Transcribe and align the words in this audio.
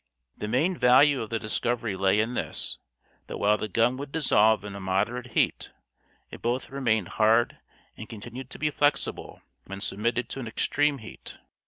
The 0.35 0.47
main 0.47 0.75
value 0.75 1.21
of 1.21 1.29
the 1.29 1.37
discovery 1.37 1.95
lay 1.95 2.19
in 2.19 2.33
this, 2.33 2.79
that 3.27 3.37
while 3.37 3.59
the 3.59 3.67
gum 3.67 3.97
would 3.97 4.11
dissolve 4.11 4.63
in 4.63 4.73
a 4.73 4.79
moderate 4.79 5.33
heat, 5.33 5.69
it 6.31 6.41
both 6.41 6.71
remained 6.71 7.07
hard 7.19 7.59
and 7.95 8.09
continued 8.09 8.49
to 8.49 8.57
be 8.57 8.71
flexible 8.71 9.43
when 9.67 9.79
submitted 9.79 10.27
to 10.29 10.39
an 10.39 10.47
extreme 10.47 10.97
heat. 10.97 11.37